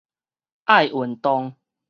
[0.65, 1.53] 愛運動